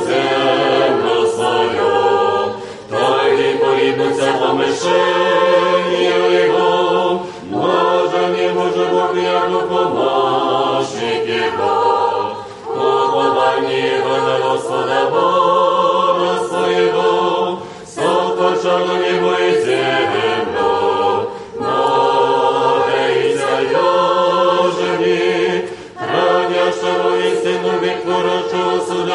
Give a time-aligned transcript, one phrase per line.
[0.00, 1.92] землю свою,
[2.90, 12.36] та й поріднуться по мишені його, може, не може Бог вірну помощник його,
[12.66, 20.01] поховання його на Господа Бога своєго, сотворчано небо і землю,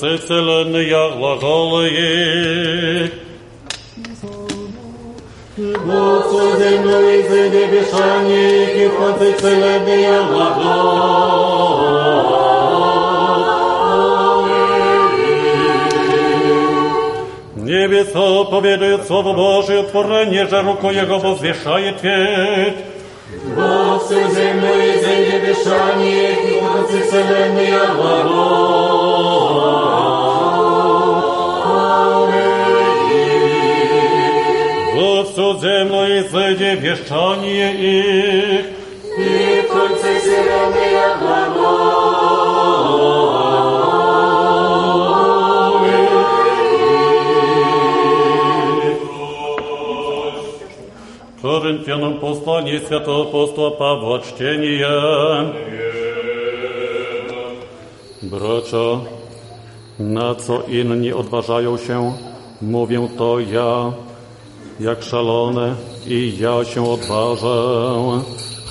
[0.00, 3.10] fetelen jag lagale je.
[5.86, 11.88] Bozo zemno i ze nebesanie, ki pan fetelen jag lagale.
[17.56, 18.44] Niebieso
[20.46, 22.78] że ruko Jego pozwieszaje twierdź.
[23.56, 27.48] Bo w tym zimno i zimnie wieszanie, i w tym celem.
[35.48, 38.64] Drodze mojej zejdzie wieszczanie ich.
[39.18, 41.18] I końce syreny jak
[51.42, 54.86] Koryntianom postanie świętego apostoła Pawła czcienie.
[58.22, 59.00] Bracia,
[59.98, 62.12] na co inni odważają się,
[62.62, 64.07] mówię to ja
[64.80, 65.74] jak szalone
[66.06, 67.48] i ja się odważę.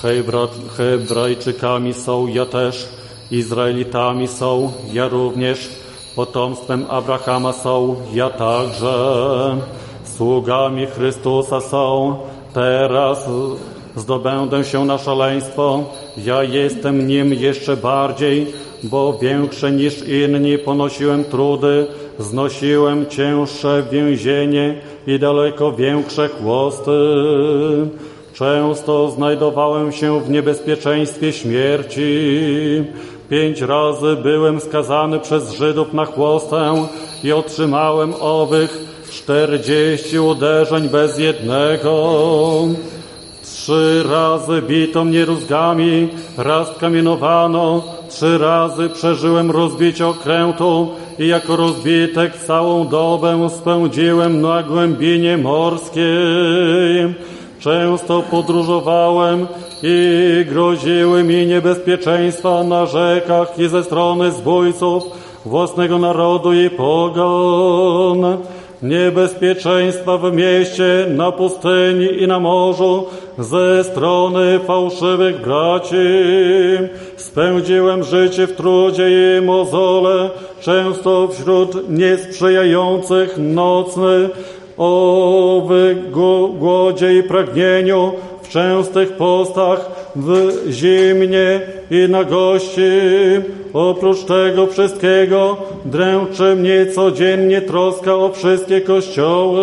[0.02, 2.88] Hebra, Hebrajczykami są ja też,
[3.30, 5.68] Izraelitami są ja również,
[6.16, 8.96] potomstwem Abrahama są ja także,
[10.04, 12.16] sługami Chrystusa są,
[12.54, 13.26] teraz
[13.96, 15.84] zdobędę się na szaleństwo,
[16.16, 18.46] ja jestem nim jeszcze bardziej,
[18.82, 21.86] bo większe niż inni ponosiłem trudy,
[22.18, 26.90] znosiłem cięższe więzienie i daleko większe chłosty.
[28.34, 32.30] Często znajdowałem się w niebezpieczeństwie śmierci.
[33.30, 36.86] Pięć razy byłem skazany przez Żydów na chłostę
[37.24, 38.78] i otrzymałem owych
[39.10, 42.12] czterdzieści uderzeń bez jednego.
[43.42, 52.36] Trzy razy bito mnie rózgami, raz kamienowano, trzy razy przeżyłem rozbicie okrętu i jako rozbitek
[52.36, 57.14] całą dobę spędziłem na głębinie morskiej.
[57.60, 59.46] Często podróżowałem
[59.82, 65.02] i groziły mi niebezpieczeństwa na rzekach i ze strony zbójców
[65.44, 68.38] własnego narodu i pogon.
[68.82, 73.06] Niebezpieczeństwa w mieście, na pustyni i na morzu
[73.38, 75.96] ze strony fałszywych braci.
[77.16, 84.30] Spędziłem życie w trudzie i mozole, często wśród niesprzyjających nocnych,
[84.76, 85.68] o
[86.58, 88.12] głodzie i pragnieniu,
[88.48, 92.90] w częstych postach, w zimnie i na gości.
[93.74, 99.60] Oprócz tego wszystkiego dręczy mnie codziennie troska o wszystkie kościoły.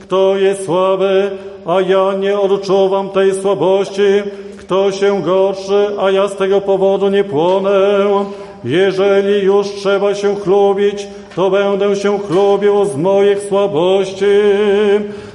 [0.00, 1.30] Kto jest słaby,
[1.66, 4.22] a ja nie odczuwam tej słabości,
[4.58, 7.70] kto się gorszy, a ja z tego powodu nie płonę.
[8.64, 14.26] Jeżeli już trzeba się chlubić, to będę się chlubił z moich słabości.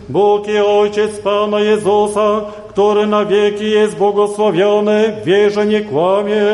[0.10, 6.46] Bóg i Ojciec Pana Jezusa, który na wieki jest błogosławiony, wierzę nie kłamię.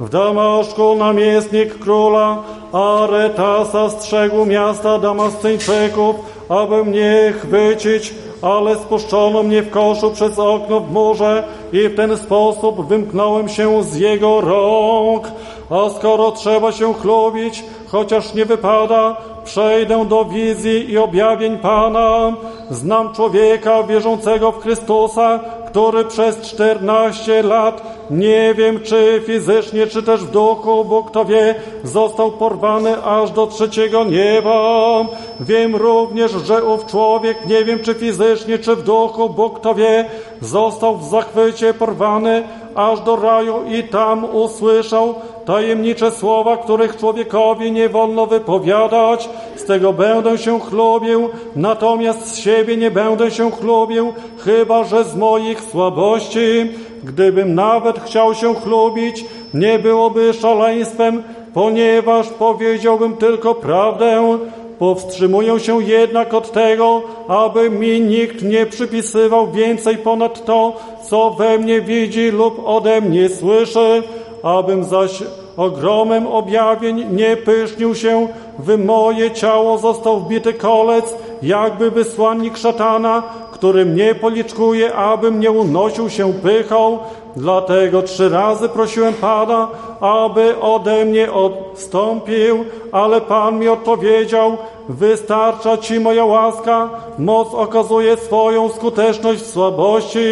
[0.00, 6.16] W Damaszku namiestnik króla Aretasa strzegł miasta Damascyńczyków,
[6.48, 12.16] aby mnie chwycić, ale spuszczono mnie w koszu przez okno w murze i w ten
[12.16, 15.28] sposób wymknąłem się z jego rąk.
[15.70, 22.32] A skoro trzeba się chlubić, chociaż nie wypada, przejdę do wizji i objawień Pana.
[22.70, 30.24] Znam człowieka wierzącego w Chrystusa, który przez czternaście lat, nie wiem czy fizycznie, czy też
[30.24, 35.04] w duchu, bo kto wie, został porwany aż do trzeciego nieba.
[35.40, 40.04] Wiem również, że ów człowiek, nie wiem czy fizycznie, czy w duchu, bo kto wie,
[40.40, 42.42] został w zachwycie porwany
[42.74, 49.28] aż do raju i tam usłyszał tajemnicze słowa, których człowiekowi nie wolno wypowiadać.
[49.56, 55.16] Z tego będę się chlubił, natomiast z siebie nie będę się chlubił, chyba że z
[55.16, 56.70] moich słabości.
[57.04, 59.24] Gdybym nawet chciał się chlubić,
[59.54, 61.22] nie byłoby szaleństwem,
[61.54, 64.38] ponieważ powiedziałbym tylko prawdę.
[64.78, 70.76] Powstrzymuję się jednak od tego, aby mi nikt nie przypisywał więcej ponad to,
[71.08, 74.02] co we mnie widzi lub ode mnie słyszy,
[74.42, 75.22] abym zaś
[75.56, 78.28] ogromem objawień nie pysznił się,
[78.58, 86.10] w moje ciało został wbity kolec, jakby wysłannik szatana, który mnie policzkuje, abym nie unosił
[86.10, 86.98] się pychą.
[87.36, 89.68] Dlatego trzy razy prosiłem Pana,
[90.00, 94.56] aby ode mnie odstąpił, ale Pan mi odpowiedział,
[94.88, 100.28] wystarcza Ci moja łaska, moc okazuje swoją skuteczność w słabości.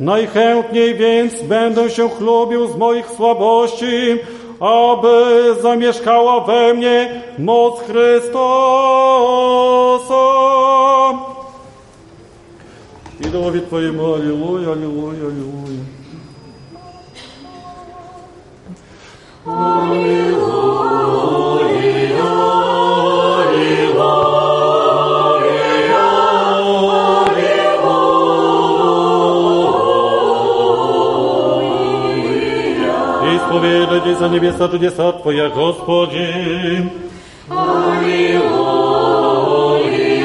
[0.00, 4.18] Najchętniej więc będę się chlubił z moich słabości,
[4.60, 8.44] aby zamieszkała we mnie moc Chrystusa.
[13.20, 15.84] I dołowi Twojemu, Alleluja, Alleluja, Alleluja.
[34.04, 36.28] Za Niebiesa, to dzieca Twoja, Gospodzie.
[37.48, 38.78] Oli, oli,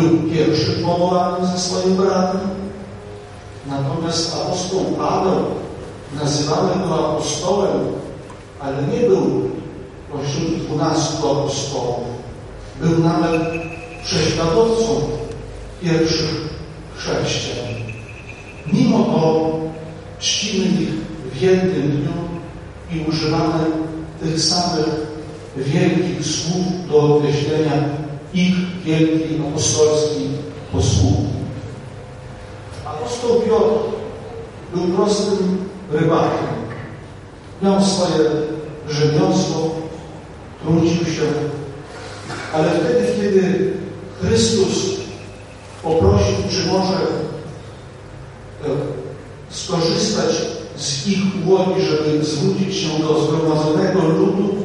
[0.03, 2.39] był pierwszy powołany ze swoim bratem,
[3.67, 5.45] natomiast apostoł Paweł,
[6.23, 7.79] nazywany go apostołem,
[8.59, 9.49] ale nie był
[10.11, 12.07] pośród dwunastu apostołów.
[12.81, 13.41] Był nawet
[14.03, 15.01] prześladowcą
[15.81, 16.49] pierwszych
[16.95, 17.65] chrześcijan.
[18.73, 19.51] Mimo to
[20.19, 20.89] czcimy ich
[21.33, 22.13] w jednym dniu
[22.91, 23.63] i używamy
[24.21, 24.87] tych samych
[25.57, 28.02] wielkich słów do określenia
[28.33, 30.27] ich wielkiej apostolskiej
[30.71, 31.33] posługi.
[32.85, 33.79] Apostoł Piotr
[34.73, 35.57] był prostym
[35.91, 36.47] rybakiem.
[37.61, 38.29] Miał swoje
[38.89, 39.75] rzemiosło,
[40.63, 41.21] trudził się,
[42.53, 43.73] ale wtedy, kiedy
[44.21, 44.93] Chrystus
[45.83, 46.97] poprosił, czy może
[48.63, 48.69] e,
[49.49, 50.35] skorzystać
[50.77, 54.55] z ich łodzi, żeby zwrócić się do zgromadzonego ludu,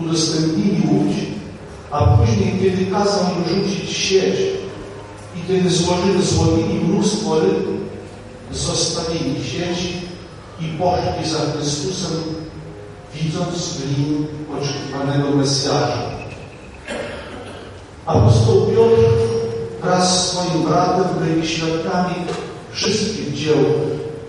[0.00, 1.33] udostępnili łódź,
[1.94, 4.36] a później, kiedy kazał im rzucić sieć
[5.36, 7.66] i kiedy złożyli, złowili mnóstwo ryb,
[8.52, 9.92] zostawili sieć
[10.60, 12.10] i poszli za Chrystusem,
[13.14, 14.26] widząc w nim
[14.58, 16.02] oczekiwanego Mesjasza.
[18.06, 19.02] Apostoł Piotr
[19.82, 22.14] wraz z swoim bratem byli świadkami
[22.72, 23.56] wszystkich dzieł,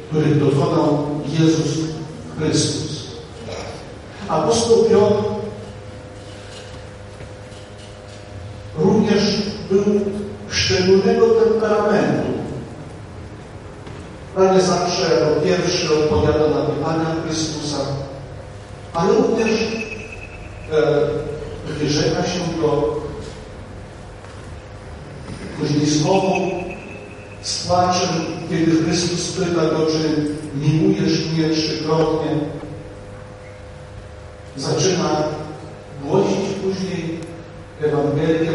[0.10, 1.08] których dokonał
[1.40, 1.74] Jezus
[2.38, 3.06] Chrystus.
[4.30, 5.35] Apostoł Piotr
[9.06, 9.24] również
[9.70, 9.84] był
[10.50, 12.36] szczególnego temperamentu.
[14.36, 17.78] Prawie zawsze jako pierwszy odpowiada na pytania Chrystusa,
[18.94, 19.50] ale również
[20.72, 21.08] e,
[21.80, 22.96] wyrzeka się go
[25.60, 26.36] później znowu
[27.42, 28.10] z płaczem,
[28.50, 30.26] kiedy Chrystus pyta go, czy
[30.56, 32.32] miłujesz mnie trzykrotnie.
[34.58, 35.24] Zaczyna
[36.04, 37.20] głosić później
[37.82, 38.52] Ewangelię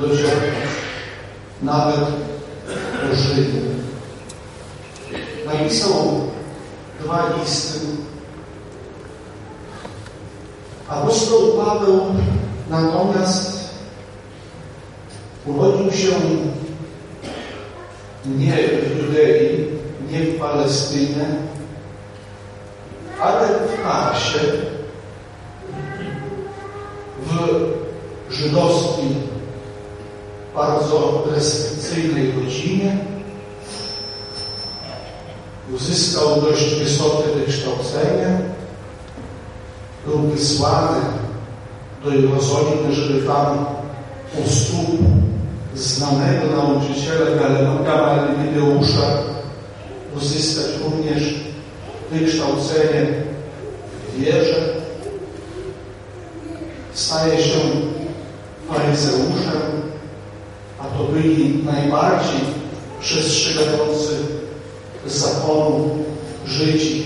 [0.00, 0.68] dociągnąć
[1.62, 2.00] nawet
[3.10, 3.58] do Żydu.
[5.46, 6.20] Napisał
[7.00, 7.78] dwa listy.
[10.88, 12.00] Apostoł Paweł
[12.70, 13.70] natomiast
[15.46, 16.08] urodził się
[18.26, 19.66] nie w Judei,
[20.10, 21.26] nie w Palestynie,
[23.20, 24.38] ale w Tarsie,
[27.26, 27.32] w
[28.30, 29.08] żydowskiej,
[30.58, 32.96] bardzo restrykcyjnej rodzinie.
[35.74, 38.38] Uzyskał dość wysokie wykształcenie,
[40.06, 41.00] był wysłany
[42.04, 43.66] do Jerozolimy, żeby tam
[44.44, 45.00] u stóp
[45.74, 47.26] znanego nauczyciela
[47.84, 49.08] Gamalileusza
[50.16, 51.34] uzyskać również
[52.12, 53.06] wykształcenie
[54.08, 54.74] w wierze,
[56.94, 57.58] staje się
[58.68, 59.77] faryzeuszem,
[60.96, 62.40] to byli najbardziej
[63.00, 64.16] przestrzegający
[65.06, 66.04] zakonu
[66.46, 67.04] Żydzi.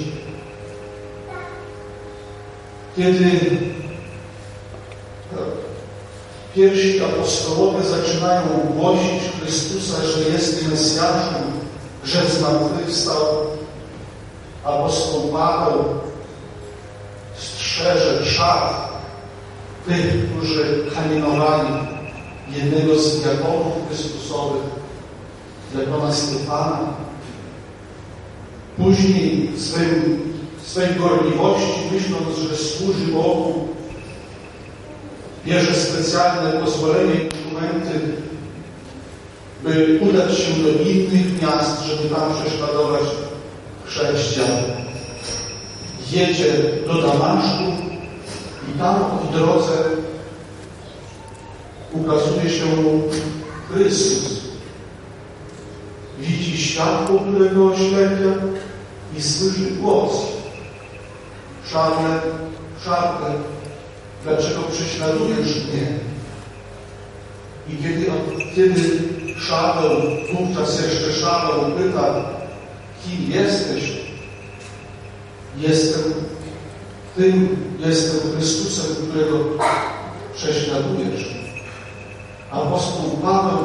[2.97, 3.41] Kiedy
[6.55, 8.43] pierwsi apostołowie zaczynają
[8.77, 11.43] głosić Chrystusa, że jest Mesjaszem,
[12.05, 13.27] że zmartwychwstał,
[14.65, 15.85] apostoł Paweł
[17.39, 18.93] strzeże szat
[19.87, 21.92] tych, którzy kamienowali
[22.57, 24.63] jednego z diakonów Chrystusowych,
[25.75, 26.79] diakona Stefana.
[28.77, 30.21] Później w swym,
[30.63, 33.69] swej gorliwości, myśląc, że służy Bogu,
[35.47, 38.01] bierze specjalne pozwolenie i dokumenty,
[39.63, 43.03] by udać się do innych miast, żeby tam prześladować
[43.85, 44.49] chrześcijan.
[46.11, 46.53] Jedzie
[46.87, 47.63] do Damaszku
[48.75, 48.97] i tam
[49.29, 49.73] w drodze
[51.93, 53.03] ukazuje się mu
[53.71, 54.43] Chrystus.
[56.19, 58.33] Widzi światło, które go oślepia
[59.19, 60.13] i słyszy głos.
[61.71, 62.21] Szarle,
[62.85, 63.31] szarle,
[64.25, 65.99] dlaczego prześladujesz mnie?
[67.69, 68.11] I kiedy,
[68.55, 69.91] kiedy Szaweł,
[70.33, 72.15] wówczas jeszcze Szaweł pyta,
[73.05, 74.03] kim jesteś?
[75.59, 76.03] Jestem
[77.17, 79.39] tym, jestem Chrystusem, którego
[80.35, 81.32] prześladujesz.
[82.53, 83.59] Apostoł Paweł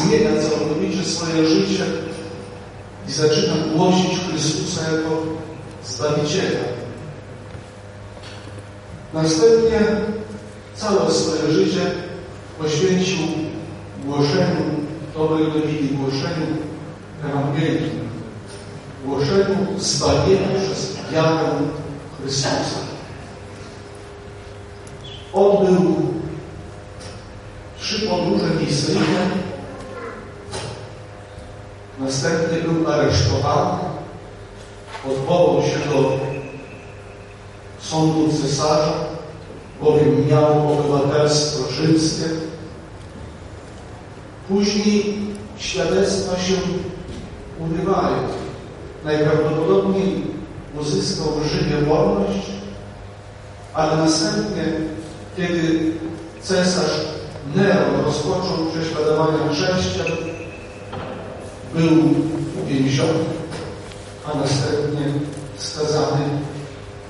[0.00, 1.84] zmienia całkowicie swoje życie
[3.08, 5.22] i zaczyna głosić Chrystusa jako
[5.84, 6.64] Zbawiciela.
[9.14, 9.80] Następnie
[10.74, 11.80] całe swoje życie
[12.58, 13.18] poświęcił
[14.04, 14.62] głoszeniu
[15.14, 16.46] dobrej nowiny, głoszeniu
[17.24, 17.90] Ewangelii,
[19.04, 21.48] głoszeniu zbawienia przez wiarę
[22.22, 22.80] Chrystusa.
[25.32, 26.19] Odbył
[27.80, 29.30] trzy podróże misyjne,
[31.98, 33.78] następnie był aresztowany,
[35.10, 36.18] odwołał się do
[37.78, 38.92] sądu cesarza,
[39.82, 42.24] bowiem miał obywatelstwo rzymskie.
[44.48, 45.18] Później
[45.58, 46.54] świadectwa się
[47.60, 48.16] urywają.
[49.04, 50.22] Najprawdopodobniej
[50.80, 52.46] uzyskał w Rzymie wolność,
[53.74, 54.64] ale następnie,
[55.36, 55.92] kiedy
[56.42, 57.19] cesarz
[57.54, 60.06] Neron rozpoczął prześladowania chrześcijan,
[61.74, 62.14] był
[62.64, 63.24] uwięziony,
[64.26, 65.06] a następnie
[65.56, 66.24] skazany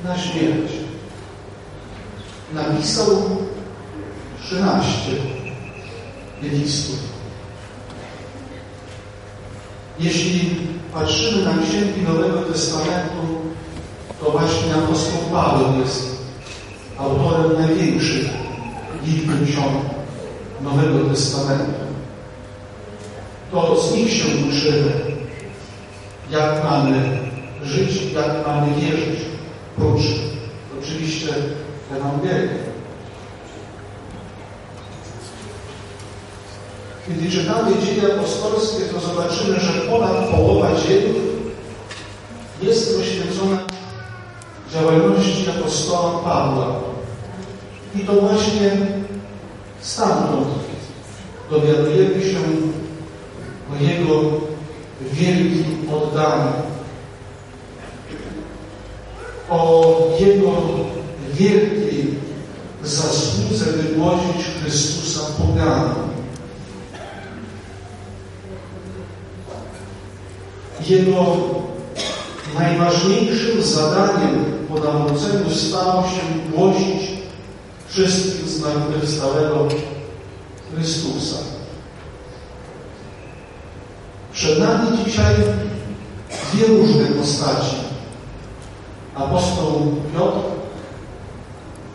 [0.04, 0.72] na śmierć.
[2.52, 3.06] Napisał
[4.44, 5.12] 13
[6.42, 6.98] listów.
[9.98, 10.56] Jeśli
[10.94, 13.40] patrzymy na księgi Nowego Testamentu,
[14.20, 16.24] to właśnie apostoł Paweł jest
[16.98, 18.26] autorem największych
[19.06, 19.89] liczby ksiąg
[20.62, 21.90] Nowego Testamentu.
[23.50, 24.92] To z nich się uczymy,
[26.30, 27.18] jak mamy
[27.62, 29.20] żyć, jak mamy wierzyć,
[29.76, 30.02] prócz
[30.82, 31.28] oczywiście
[31.96, 32.70] Ewangelii.
[37.06, 41.16] Kiedy czytamy dzieje apostolskie, to zobaczymy, że ponad połowa dziejów
[42.62, 43.58] jest poświęcona
[44.72, 46.66] działalności apostoła Pawła.
[47.94, 48.70] I to właśnie
[49.80, 50.48] stamtąd
[51.50, 52.38] dowiadujemy się
[53.72, 54.20] o jego
[55.12, 56.52] wielkim oddaniu,
[59.50, 60.52] o jego
[61.32, 62.14] wielkiej
[62.84, 66.10] zasłudze, by głosić Chrystusa poganom.
[70.88, 71.36] Jego
[72.58, 77.19] najważniejszym zadaniem po nawróceniu stało się głosić
[77.90, 79.68] wszystkim zmartwychwstałego
[80.74, 81.36] Chrystusa.
[84.32, 85.34] Przed nami dzisiaj
[86.52, 87.76] dwie różne postaci.
[89.14, 90.38] Apostoł Piotr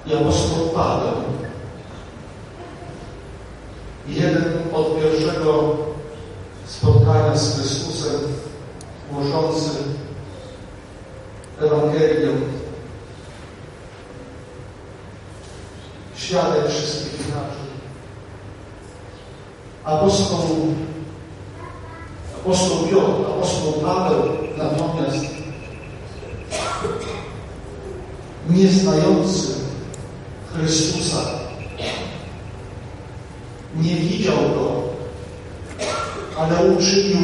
[0.06, 1.14] i apostoł Paweł.
[4.08, 4.44] Jeden
[4.74, 5.78] od pierwszego
[6.68, 8.20] spotkania z Chrystusem
[9.12, 9.70] głoszący
[11.62, 12.30] Ewangelię
[16.26, 17.66] świadek wszystkich inaczej.
[19.84, 20.40] Apostoł,
[22.36, 24.22] apostoł Piotr, apostoł Paweł
[24.58, 25.26] natomiast
[28.50, 29.48] nieznający
[30.54, 31.18] Chrystusa
[33.76, 34.72] nie widział go,
[36.38, 37.18] ale uczynił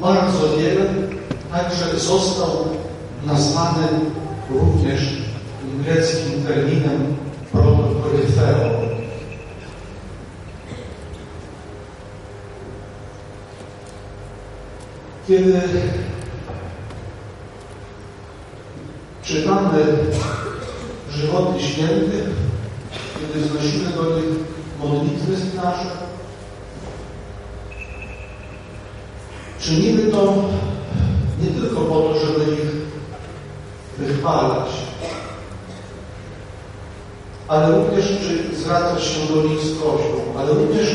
[0.00, 0.84] bardzo wiele,
[1.52, 2.50] także został
[3.26, 3.88] nazwany
[4.50, 5.00] również
[5.84, 8.70] greckim terminem protokoryfeo.
[15.28, 15.60] Kiedy
[19.22, 19.84] czytamy
[21.10, 22.28] żywoty świętych,
[23.20, 24.24] kiedy znosimy do nich
[24.80, 25.88] modlitwy nasze,
[29.60, 30.34] czynimy to
[31.42, 32.70] nie tylko po to, żeby ich
[33.98, 34.68] wychwalać,
[37.48, 40.88] ale również czy zwracać się do nich z prośbą, ale również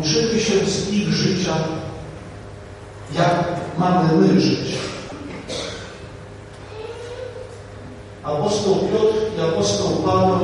[0.00, 1.54] uczymy się z ich życia,
[3.14, 3.44] jak
[3.78, 4.58] mamy my żyć.
[8.22, 10.38] Apostoł Piotr i apostoł Paweł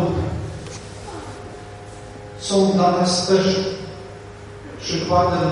[2.39, 3.47] są dla nas też
[4.81, 5.51] przykładem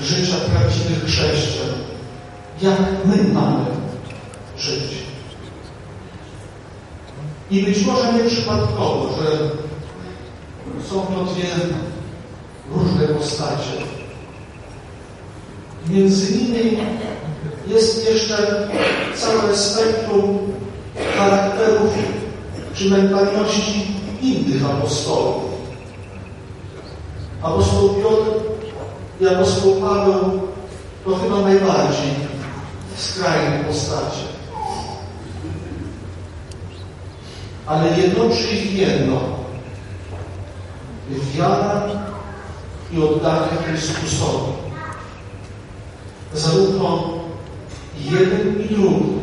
[0.00, 1.68] życia prawdziwych chrześcijan.
[2.62, 3.64] Jak my mamy
[4.58, 5.03] żyć.
[7.50, 9.38] I być może nie przypadkowo, że
[10.88, 11.46] są to dwie
[12.70, 13.72] różne postacie.
[15.88, 16.78] Między innymi
[17.66, 18.68] jest jeszcze
[19.14, 20.38] całe spektrum
[21.16, 21.92] charakterów
[22.74, 23.86] czy mentalności
[24.22, 25.44] innych apostołów.
[27.42, 28.30] Apostoł Piotr
[29.20, 30.40] i apostoł Paweł
[31.04, 32.10] to chyba najbardziej
[32.96, 34.33] skrajne postacie.
[37.66, 39.20] Ale jednoczy ich jedno.
[41.10, 41.88] Wiara
[42.92, 44.52] i oddanie Chrystusowi.
[46.34, 47.14] Zarówno
[47.98, 49.14] jeden i drugi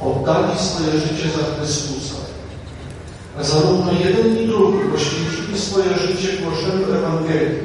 [0.00, 2.14] oddali swoje życie za Chrystusa.
[3.38, 7.58] A zarówno jeden i drugi poświęcili swoje życie głoszeniu Ewangelii.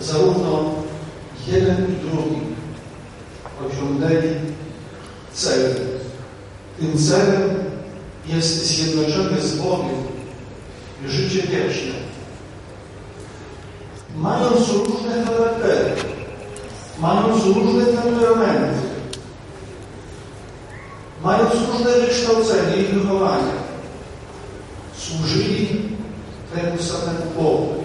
[0.00, 0.74] Zarówno
[1.46, 2.40] jeden i drugi
[3.66, 4.34] osiągnęli
[5.32, 5.91] cel.
[6.80, 7.50] Tym celem
[8.26, 10.02] jest zjednoczenie z Bogiem
[11.06, 11.92] życie wieczne.
[14.16, 15.94] Mając różne charaktery,
[16.98, 18.88] mając różne temperamenty,
[21.22, 23.52] mając różne wykształcenie i wychowanie,
[24.96, 25.68] służyli
[26.54, 27.84] temu samemu Bogu.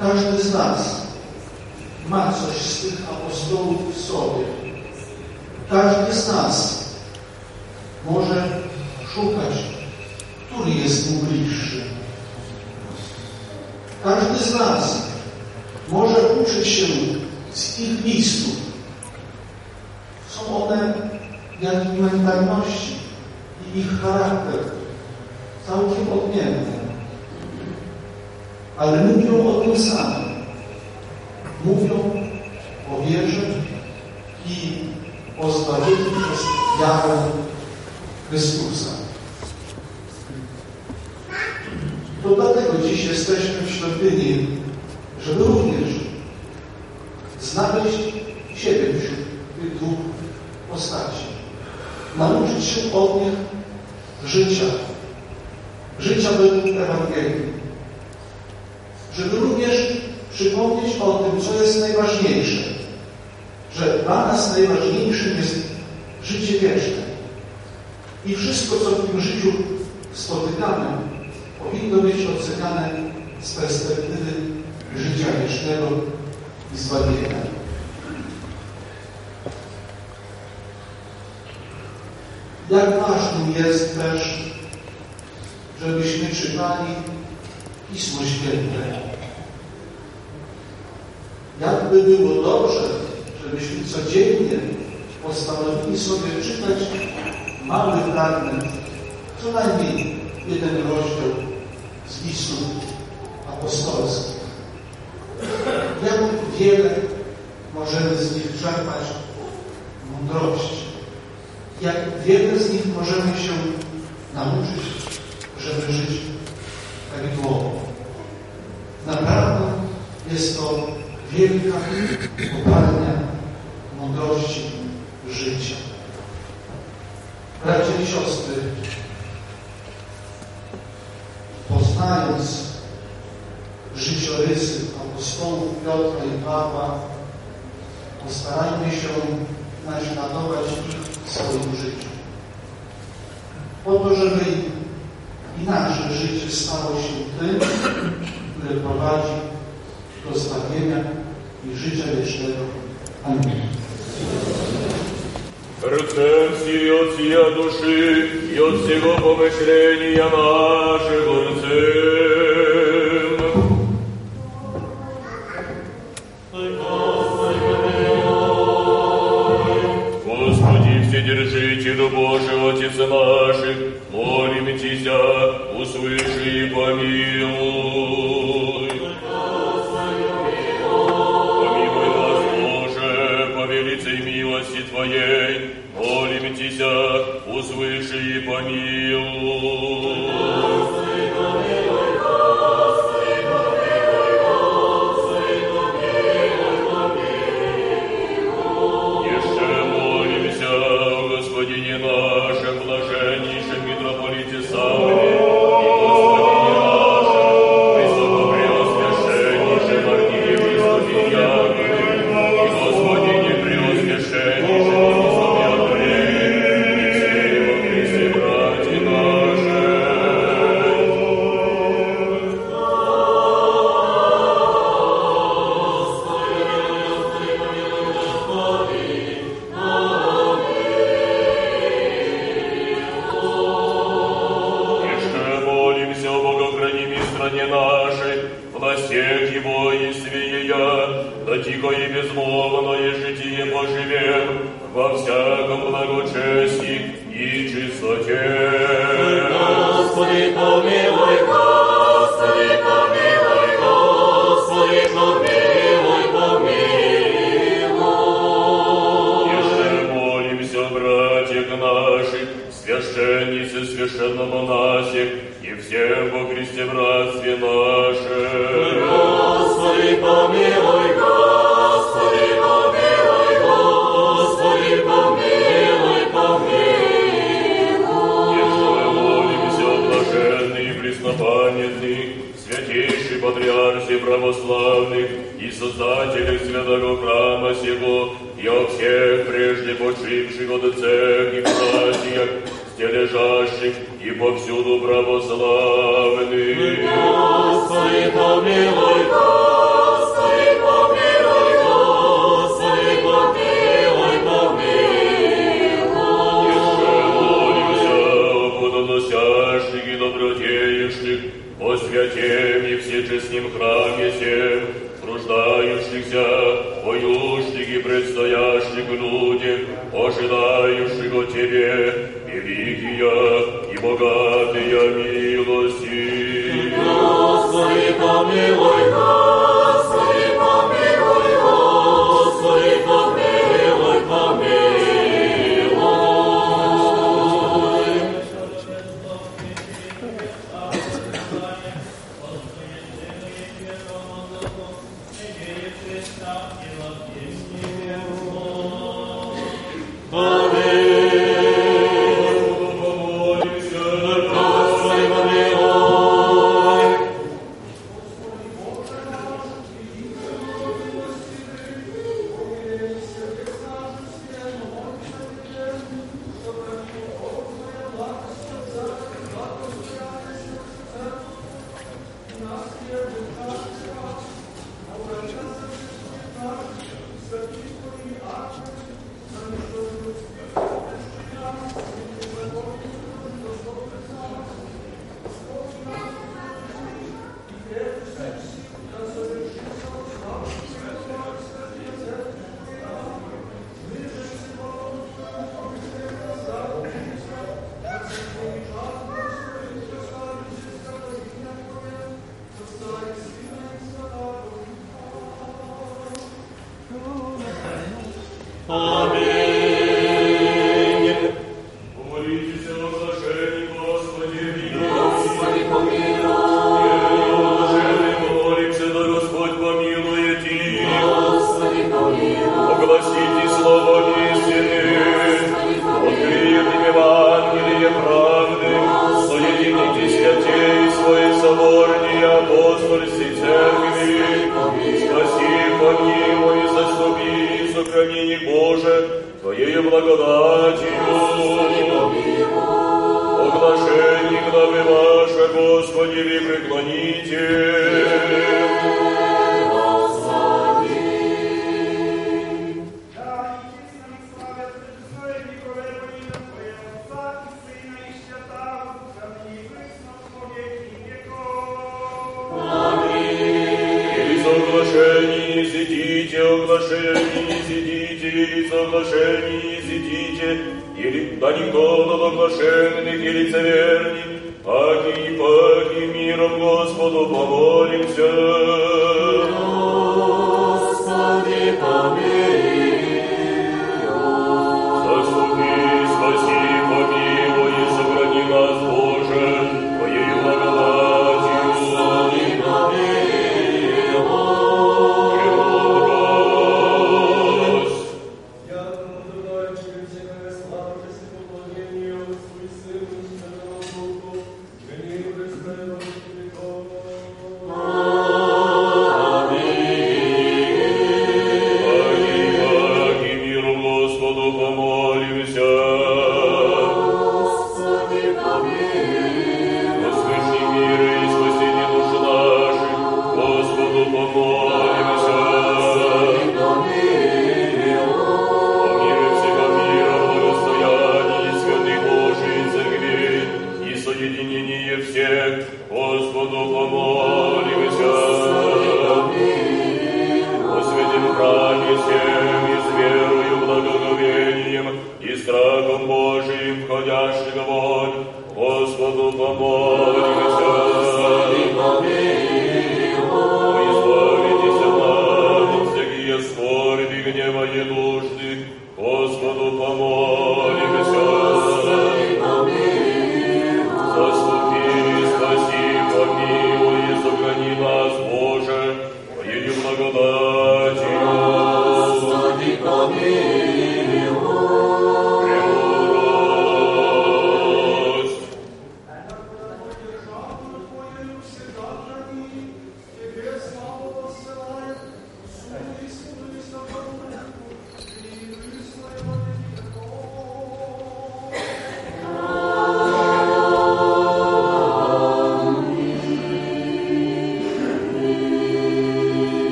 [0.00, 1.05] Każdy z nas
[2.08, 4.44] ma coś z tych apostołów w sobie.
[5.70, 6.84] Każdy z nas
[8.10, 8.48] może
[9.14, 9.54] szukać,
[10.50, 11.82] który jest mu bliższy.
[14.04, 15.02] Każdy z nas
[15.88, 16.86] może uczyć się
[17.54, 18.56] z ich listów.
[20.28, 20.94] Są one,
[21.60, 22.92] jak i mentalności
[23.74, 24.60] i ich charakter,
[25.66, 26.76] całkiem odmienne.
[28.76, 30.25] Ale mówią o tym samym.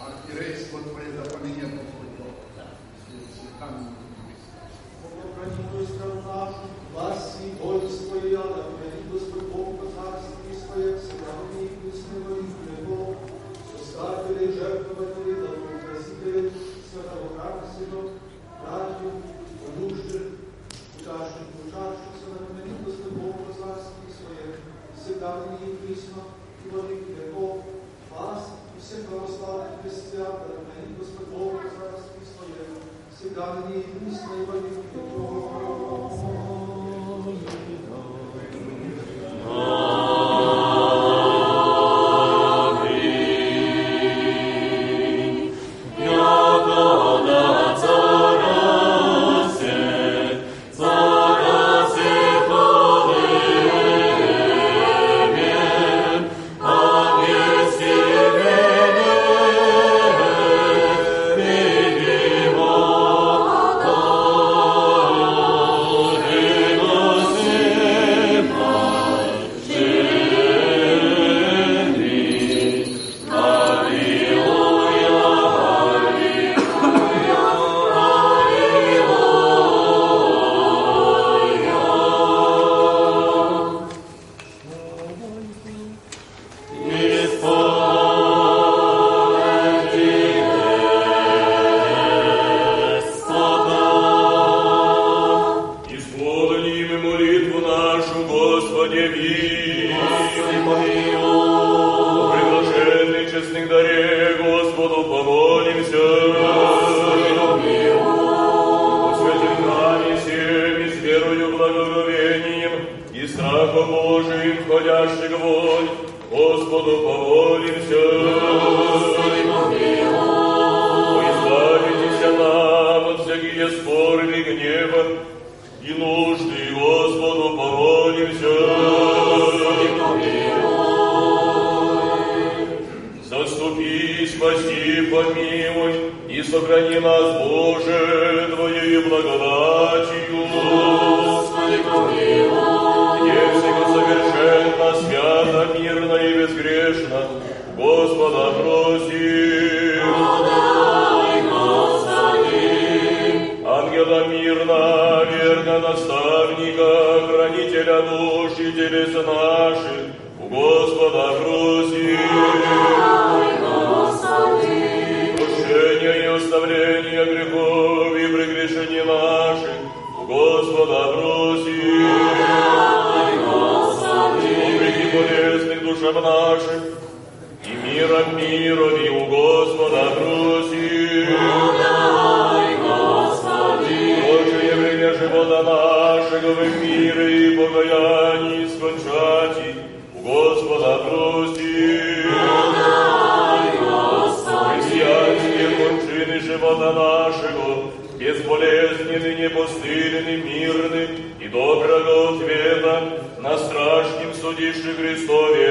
[0.00, 2.00] ar fi responsáveis da família comportada.
[5.02, 7.56] Como Francisco está lá, vai se
[10.66, 10.89] para.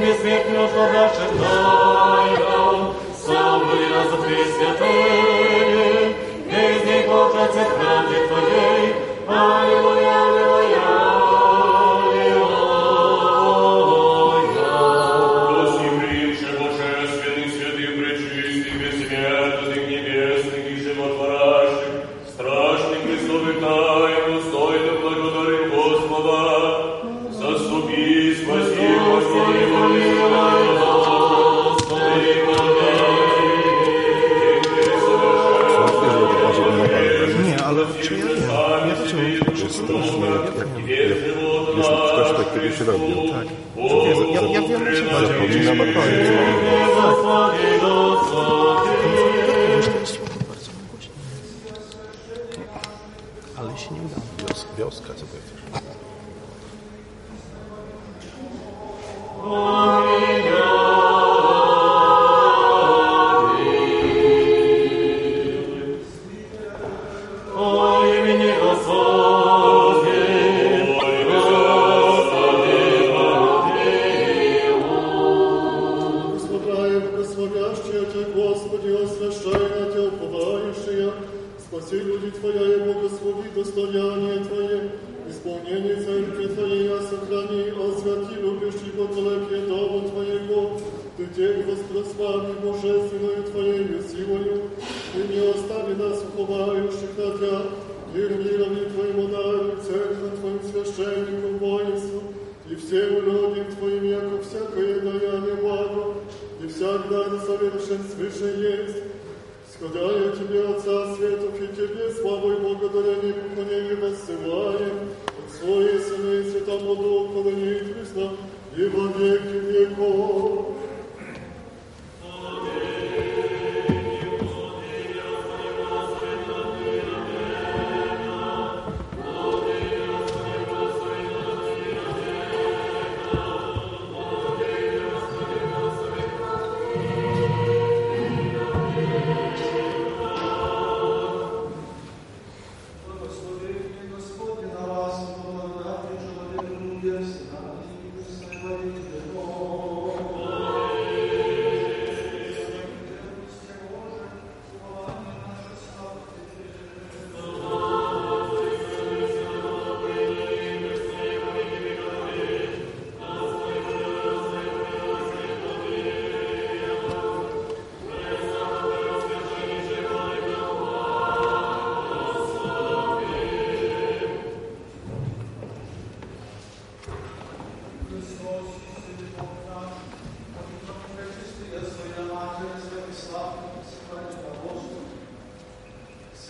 [0.00, 2.94] бессмертную, что дальше тайном,
[3.26, 5.01] сам вырос от Пресвятой.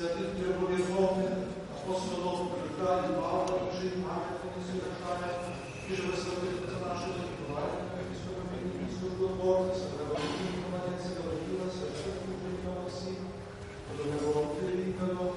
[0.02, 1.14] Святите Боги Бог,
[1.78, 5.30] апостолов, предали Павла, Божи, Маме, Комиси, Рахаме,
[5.88, 7.70] и же высоките наши, Николай,
[8.02, 8.50] Епископа,
[8.98, 13.14] Служба Бог, Сарабанки, Команец, Галатила, Сарабанки, Команси,
[13.86, 15.36] Подобноволки, Кано,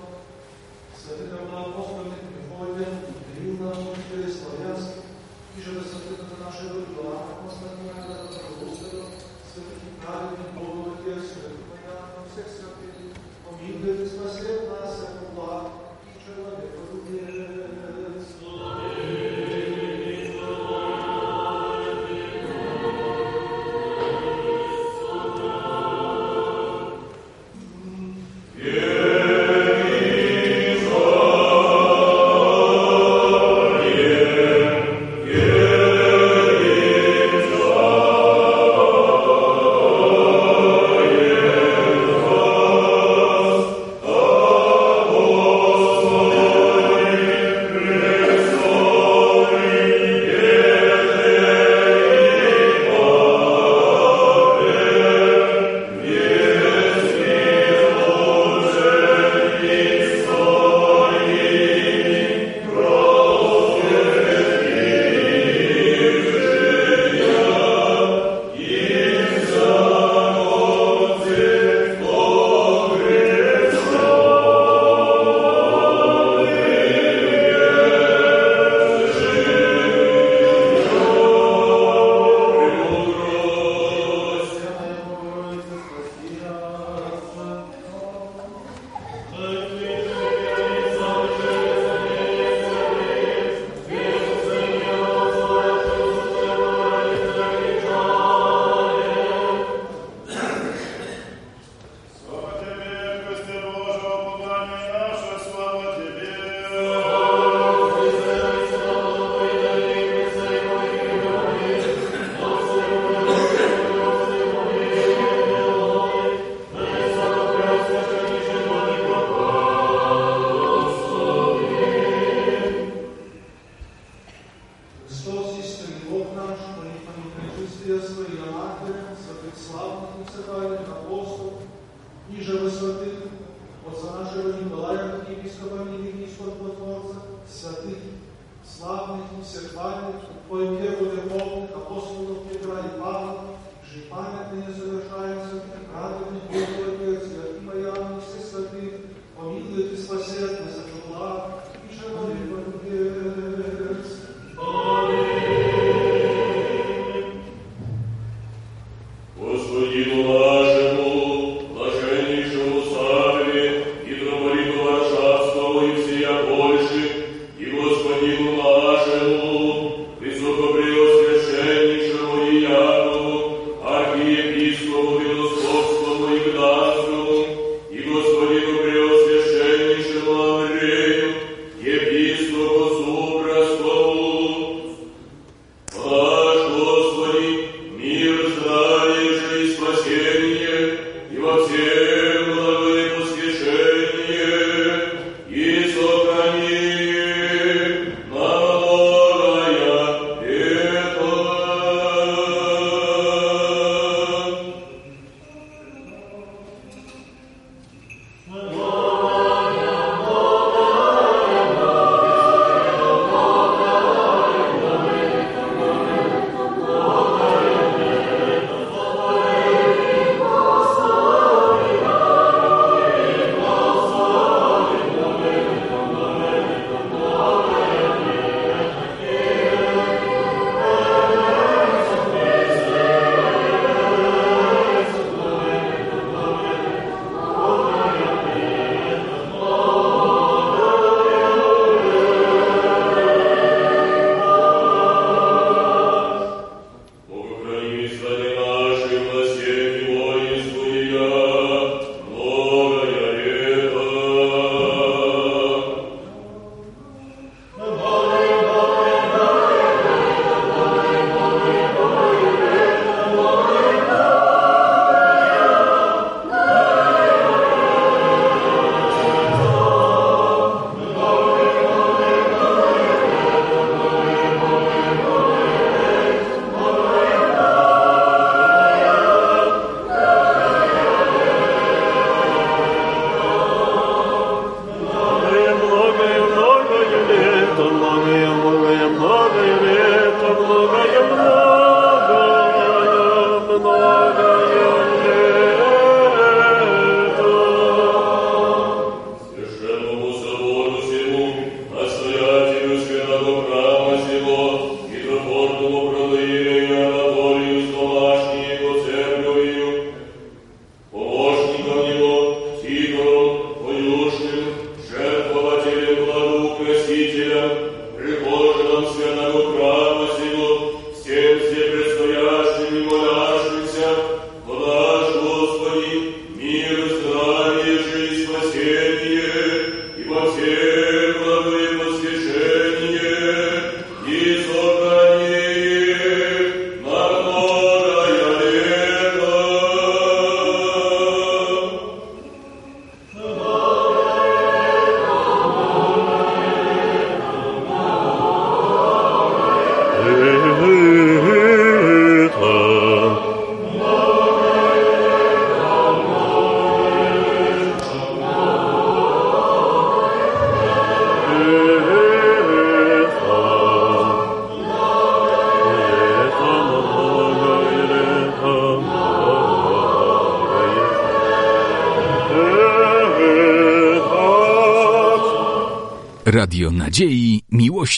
[0.97, 2.89] Святите на апостоле, Мефодия,
[3.37, 5.05] Ирина, Мухтири, Славянски,
[5.55, 8.73] и же высоките наши, Николай, Константина, Рахаме,
[9.45, 12.94] Святите Нарин, Богу, Святите Нарин, всех святых,
[13.49, 15.65] обідати спаси нас, як благ
[16.05, 17.54] і чоловіка.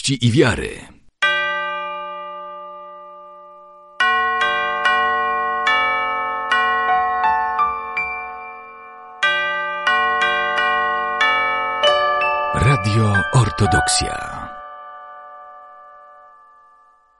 [0.08, 0.87] Miłości i Wiary.